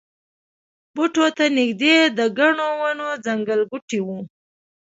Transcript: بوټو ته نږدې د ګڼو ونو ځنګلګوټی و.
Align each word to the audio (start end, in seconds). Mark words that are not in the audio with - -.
بوټو 0.95 1.25
ته 1.37 1.45
نږدې 1.57 1.95
د 2.17 2.19
ګڼو 2.37 2.67
ونو 2.79 3.07
ځنګلګوټی 3.25 3.99
و. 4.03 4.07